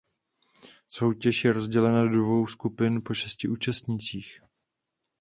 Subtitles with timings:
[0.87, 4.41] Soutěž je rozdělena do dvou skupin po šesti účastnících.